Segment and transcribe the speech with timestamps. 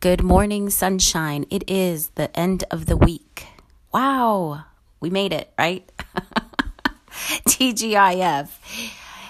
[0.00, 1.44] Good morning, sunshine.
[1.50, 3.48] It is the end of the week.
[3.92, 4.62] Wow,
[5.00, 5.90] we made it, right?
[7.48, 8.48] TGIF.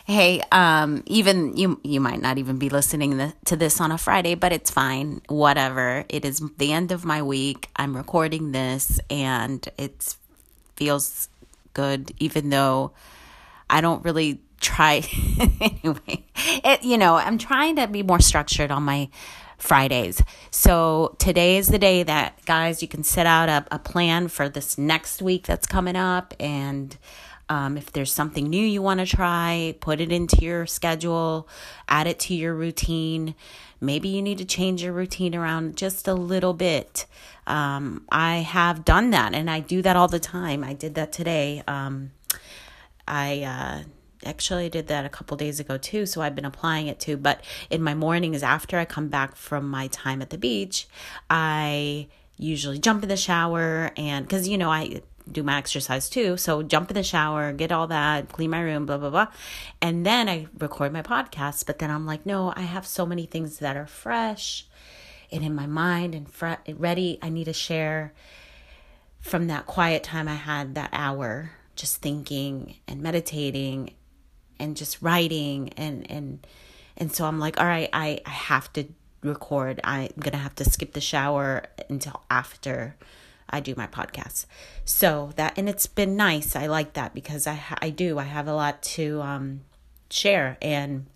[0.04, 4.34] Hey, um, even you you might not even be listening to this on a Friday,
[4.34, 5.22] but it's fine.
[5.30, 6.04] Whatever.
[6.10, 7.70] It is the end of my week.
[7.74, 10.16] I'm recording this and it
[10.76, 11.30] feels
[11.72, 12.92] good even though
[13.70, 15.02] I don't really try
[15.60, 16.24] anyway.
[16.36, 19.08] It you know, I'm trying to be more structured on my
[19.58, 20.22] Fridays.
[20.50, 24.48] So today is the day that, guys, you can set out a, a plan for
[24.48, 26.32] this next week that's coming up.
[26.38, 26.96] And
[27.48, 31.48] um, if there's something new you want to try, put it into your schedule,
[31.88, 33.34] add it to your routine.
[33.80, 37.06] Maybe you need to change your routine around just a little bit.
[37.46, 40.62] Um, I have done that and I do that all the time.
[40.62, 41.62] I did that today.
[41.66, 42.12] Um,
[43.06, 43.88] I, uh,
[44.24, 47.16] actually I did that a couple days ago too, so I've been applying it too.
[47.16, 50.88] But in my mornings after I come back from my time at the beach,
[51.30, 56.36] I usually jump in the shower and because you know I do my exercise too,
[56.36, 59.28] so jump in the shower, get all that, clean my room, blah blah blah,
[59.80, 61.66] and then I record my podcast.
[61.66, 64.66] But then I'm like, no, I have so many things that are fresh
[65.30, 67.18] and in my mind and fre- ready.
[67.22, 68.12] I need to share
[69.20, 73.94] from that quiet time I had that hour just thinking and meditating
[74.58, 76.46] and just writing and and
[76.96, 78.86] and so I'm like, all right, I, I have to
[79.22, 79.80] record.
[79.84, 82.96] I'm gonna have to skip the shower until after
[83.48, 84.46] I do my podcast.
[84.84, 86.56] So that and it's been nice.
[86.56, 89.60] I like that because I I do I have a lot to um
[90.10, 91.06] share and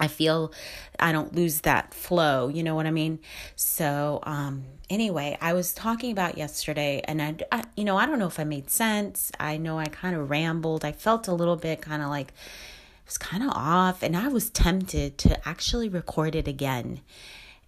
[0.00, 0.52] I feel
[0.98, 3.18] I don't lose that flow, you know what I mean?
[3.56, 8.18] So, um anyway, I was talking about yesterday and I, I you know, I don't
[8.18, 9.30] know if I made sense.
[9.38, 10.84] I know I kind of rambled.
[10.84, 14.28] I felt a little bit kind of like it was kind of off and I
[14.28, 17.00] was tempted to actually record it again.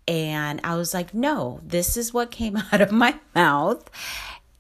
[0.09, 3.89] And I was like, "No, this is what came out of my mouth."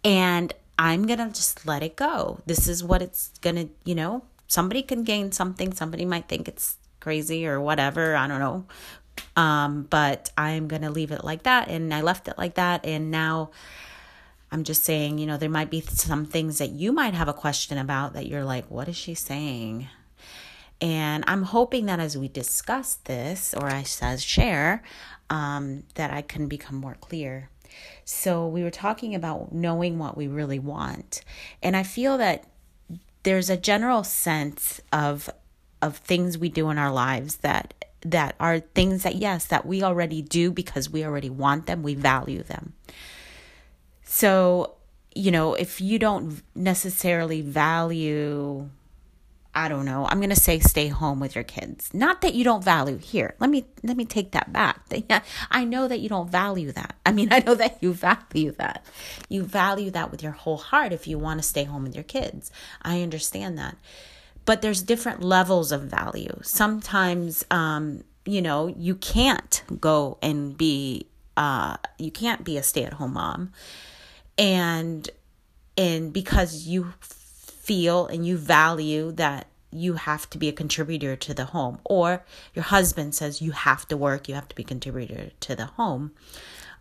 [0.05, 2.41] And I'm going to just let it go.
[2.47, 5.75] This is what it's going to, you know, somebody can gain something.
[5.75, 8.15] Somebody might think it's crazy or whatever.
[8.15, 8.67] I don't know.
[9.37, 11.69] Um, but I'm going to leave it like that.
[11.69, 12.85] And I left it like that.
[12.85, 13.51] And now
[14.53, 17.33] I'm just saying, you know, there might be some things that you might have a
[17.33, 19.89] question about that you're like, what is she saying?
[20.81, 24.83] And I'm hoping that as we discuss this, or I says share,
[25.29, 27.51] um, that I can become more clear.
[28.05, 31.23] So we were talking about knowing what we really want,
[31.63, 32.47] and I feel that
[33.23, 35.31] there's a general sense of
[35.83, 39.83] of things we do in our lives that that are things that yes that we
[39.83, 42.73] already do because we already want them we value them
[44.03, 44.75] so
[45.15, 48.69] you know if you don't necessarily value
[49.53, 50.07] I don't know.
[50.07, 51.93] I'm going to say stay home with your kids.
[51.93, 53.35] Not that you don't value here.
[53.41, 54.81] Let me let me take that back.
[55.51, 56.95] I know that you don't value that.
[57.05, 58.85] I mean, I know that you value that.
[59.29, 62.05] You value that with your whole heart if you want to stay home with your
[62.05, 62.53] kids.
[62.83, 63.77] I understand that
[64.45, 66.39] but there's different levels of value.
[66.43, 71.07] Sometimes, um, you know, you can't go and be,
[71.37, 73.53] uh, you can't be a stay at home mom.
[74.39, 75.09] And,
[75.77, 81.33] and because you feel and you value that you have to be a contributor to
[81.33, 82.25] the home, or
[82.55, 85.67] your husband says you have to work, you have to be a contributor to the
[85.67, 86.11] home,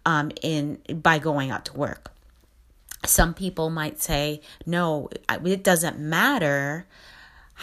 [0.05, 2.11] um, in by going out to work.
[3.05, 6.87] Some people might say, no, it doesn't matter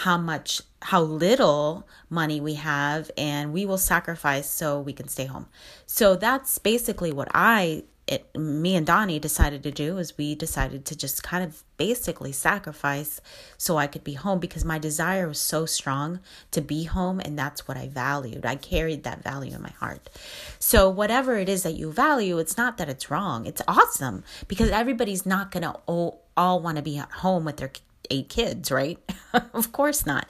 [0.01, 5.25] how much how little money we have and we will sacrifice so we can stay
[5.25, 5.47] home.
[5.87, 10.85] So that's basically what i it, me and donnie decided to do is we decided
[10.85, 13.21] to just kind of basically sacrifice
[13.59, 16.21] so i could be home because my desire was so strong
[16.53, 18.45] to be home and that's what i valued.
[18.45, 20.11] I carried that value in my heart.
[20.59, 23.47] So whatever it is that you value it's not that it's wrong.
[23.47, 27.73] It's awesome because everybody's not gonna all, all want to be at home with their
[28.11, 28.99] eight kids, right?
[29.55, 30.29] of course not.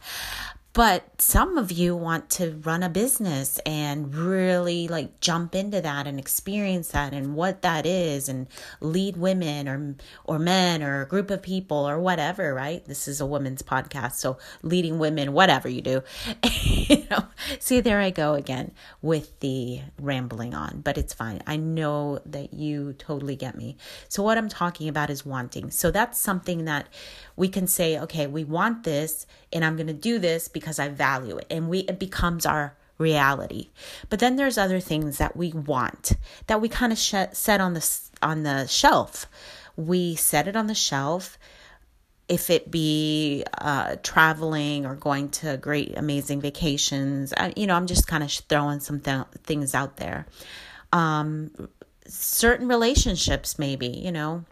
[0.77, 6.07] But some of you want to run a business and really like jump into that
[6.07, 8.47] and experience that and what that is and
[8.81, 9.95] lead women or
[10.27, 12.85] or men or a group of people or whatever, right?
[12.85, 16.03] This is a women's podcast, so leading women, whatever you do.
[16.43, 17.25] you know,
[17.59, 21.43] see there I go again with the rambling on, but it's fine.
[21.47, 23.79] I know that you totally get me.
[24.09, 25.71] So what I'm talking about is wanting.
[25.71, 26.91] So that's something that
[27.35, 30.89] we can say, okay, we want this and I'm going to do this because I
[30.89, 31.47] value it.
[31.51, 33.69] And we it becomes our reality.
[34.09, 36.13] But then there's other things that we want
[36.47, 39.27] that we kind of sh- set on the on the shelf.
[39.77, 41.39] We set it on the shelf
[42.29, 47.87] if it be uh, traveling or going to great amazing vacations I, you know i'm
[47.87, 50.27] just kind of throwing some th- things out there
[50.93, 51.51] um,
[52.07, 54.45] certain relationships maybe you know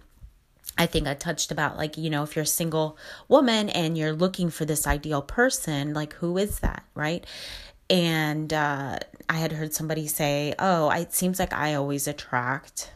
[0.85, 4.13] I think I touched about like, you know, if you're a single woman and you're
[4.13, 7.25] looking for this ideal person, like who is that, right?
[7.89, 8.99] And uh,
[9.31, 12.93] I had heard somebody say, oh, it seems like I always attract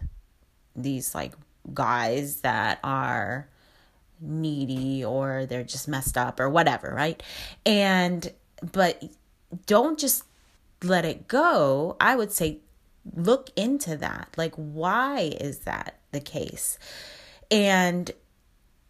[0.76, 1.32] these like
[1.72, 3.48] guys that are
[4.20, 7.22] needy or they're just messed up or whatever, right?
[7.64, 8.30] And,
[8.70, 9.02] but
[9.64, 10.24] don't just
[10.82, 11.96] let it go.
[11.98, 12.58] I would say,
[13.16, 14.34] look into that.
[14.36, 16.78] Like, why is that the case?
[17.50, 18.10] And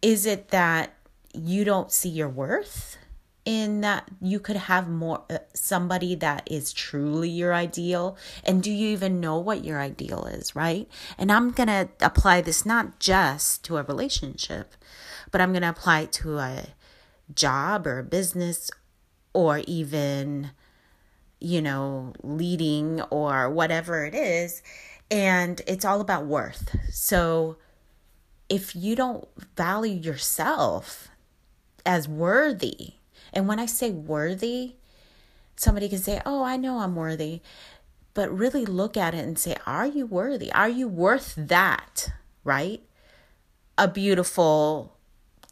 [0.01, 0.93] is it that
[1.33, 2.97] you don't see your worth
[3.45, 8.71] in that you could have more uh, somebody that is truly your ideal and do
[8.71, 10.87] you even know what your ideal is, right?
[11.17, 14.75] And I'm going to apply this not just to a relationship,
[15.31, 16.67] but I'm going to apply it to a
[17.33, 18.69] job or a business
[19.33, 20.51] or even
[21.39, 24.61] you know, leading or whatever it is.
[25.09, 26.75] And it's all about worth.
[26.91, 27.57] So
[28.49, 31.09] if you don't value yourself
[31.85, 32.93] as worthy,
[33.31, 34.75] and when I say worthy,
[35.55, 37.41] somebody can say, Oh, I know I'm worthy.
[38.15, 40.51] But really look at it and say, Are you worthy?
[40.51, 42.09] Are you worth that?
[42.43, 42.81] Right?
[43.77, 44.97] A beautiful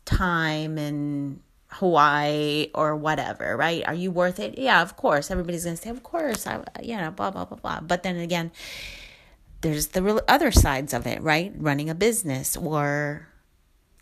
[0.05, 3.85] time in Hawaii or whatever, right?
[3.85, 4.57] Are you worth it?
[4.57, 5.29] Yeah, of course.
[5.29, 6.47] Everybody's going to say, Of course.
[6.47, 7.79] I, you know, blah, blah, blah, blah.
[7.81, 8.51] But then again,
[9.61, 11.53] there's the other sides of it, right?
[11.57, 13.27] Running a business or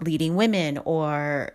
[0.02, 1.52] leading women or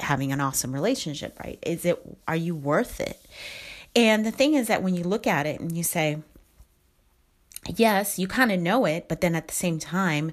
[0.00, 1.58] having an awesome relationship, right?
[1.62, 3.20] Is it are you worth it?
[3.96, 6.18] And the thing is that when you look at it and you say,
[7.76, 10.32] yes, you kind of know it, but then at the same time,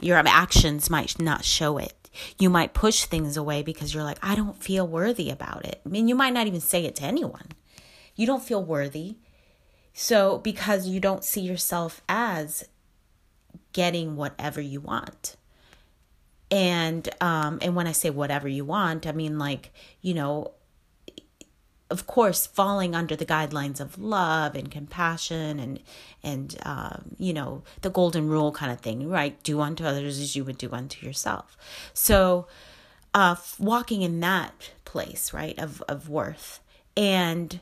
[0.00, 1.94] your actions might not show it.
[2.38, 5.80] You might push things away because you're like, I don't feel worthy about it.
[5.86, 7.48] I mean, you might not even say it to anyone.
[8.14, 9.16] You don't feel worthy.
[9.92, 12.68] So, because you don't see yourself as
[13.72, 15.36] getting whatever you want.
[16.50, 20.52] And um and when I say whatever you want, I mean like, you know,
[21.92, 25.78] of course falling under the guidelines of love and compassion and
[26.22, 29.40] and um, you know the golden rule kind of thing right?
[29.42, 31.56] Do unto others as you would do unto yourself.
[31.92, 32.46] So
[33.14, 36.60] uh, walking in that place right of of worth.
[36.96, 37.60] And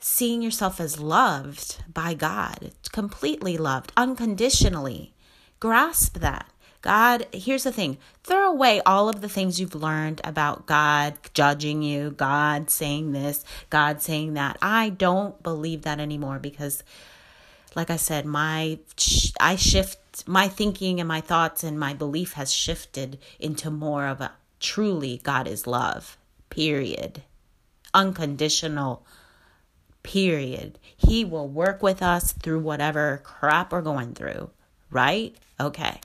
[0.00, 5.12] seeing yourself as loved by God, completely loved, unconditionally.
[5.60, 6.50] Grasp that.
[6.82, 11.82] God, here's the thing throw away all of the things you've learned about God judging
[11.82, 14.56] you, God saying this, God saying that.
[14.62, 16.82] I don't believe that anymore because,
[17.74, 18.78] like I said, my
[19.38, 24.22] I shift my thinking and my thoughts and my belief has shifted into more of
[24.22, 26.16] a truly God is love,
[26.48, 27.22] period.
[27.92, 29.04] Unconditional
[30.02, 30.78] period.
[30.96, 34.50] He will work with us through whatever crap we're going through,
[34.90, 35.34] right?
[35.58, 36.00] Okay.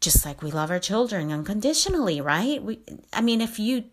[0.00, 2.62] Just like we love our children unconditionally, right?
[2.62, 2.80] We
[3.12, 3.84] I mean if you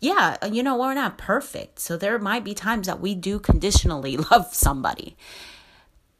[0.00, 1.78] yeah, you know, we're not perfect.
[1.78, 5.16] So there might be times that we do conditionally love somebody.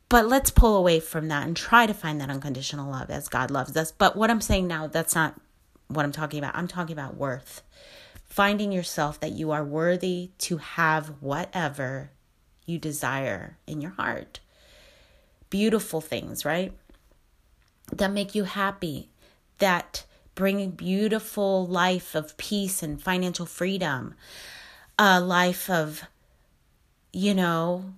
[0.08, 3.50] But let's pull away from that and try to find that unconditional love as God
[3.50, 3.90] loves us.
[3.90, 5.34] But what I'm saying now, that's not
[5.88, 6.54] what I'm talking about.
[6.54, 7.62] I'm talking about worth
[8.32, 12.10] finding yourself that you are worthy to have whatever
[12.64, 14.40] you desire in your heart.
[15.50, 16.72] Beautiful things, right?
[17.92, 19.10] That make you happy,
[19.58, 24.14] that bring a beautiful life of peace and financial freedom,
[24.98, 26.04] a life of,
[27.12, 27.92] you know,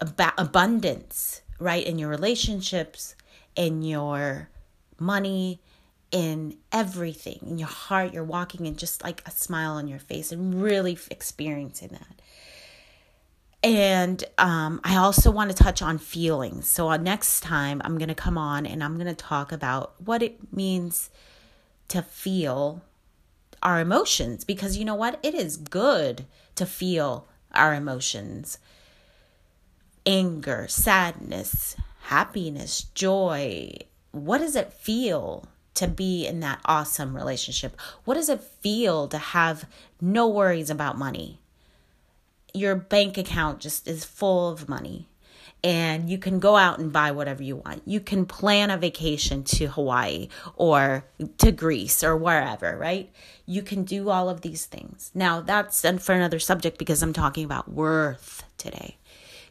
[0.00, 1.84] ab- abundance, right?
[1.84, 3.14] In your relationships,
[3.56, 4.48] in your
[4.98, 5.60] money,
[6.14, 10.30] in everything in your heart you're walking in just like a smile on your face
[10.30, 12.22] and really experiencing that
[13.62, 18.08] and um, i also want to touch on feelings so uh, next time i'm going
[18.08, 21.10] to come on and i'm going to talk about what it means
[21.88, 22.82] to feel
[23.64, 25.18] our emotions because you know what?
[25.22, 28.58] It is good to feel our emotions
[30.06, 33.72] anger, sadness, happiness, joy.
[34.10, 37.76] What does it feel to be in that awesome relationship?
[38.04, 39.66] What does it feel to have
[40.00, 41.40] no worries about money?
[42.52, 45.08] Your bank account just is full of money
[45.64, 47.82] and you can go out and buy whatever you want.
[47.86, 51.06] You can plan a vacation to Hawaii or
[51.38, 53.10] to Greece or wherever, right?
[53.46, 55.10] You can do all of these things.
[55.14, 58.98] Now, that's for another subject because I'm talking about worth today.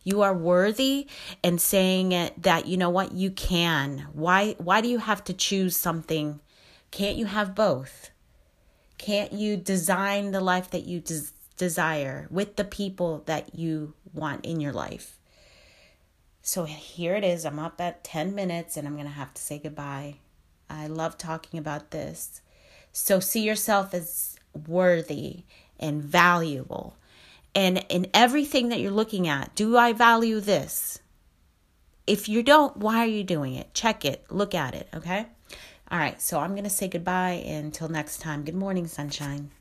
[0.03, 1.07] You are worthy
[1.43, 4.07] and saying it that you know what you can.
[4.13, 6.39] Why why do you have to choose something?
[6.91, 8.11] Can't you have both?
[8.97, 14.45] Can't you design the life that you des- desire with the people that you want
[14.45, 15.17] in your life?
[16.41, 17.45] So here it is.
[17.45, 20.15] I'm up at 10 minutes and I'm going to have to say goodbye.
[20.69, 22.41] I love talking about this.
[22.91, 24.35] So see yourself as
[24.67, 25.43] worthy
[25.79, 26.95] and valuable.
[27.55, 30.99] And in everything that you're looking at, do I value this?
[32.07, 33.73] If you don't, why are you doing it?
[33.73, 35.27] Check it, look at it, okay?
[35.91, 38.43] All right, so I'm going to say goodbye until next time.
[38.43, 39.51] Good morning, sunshine.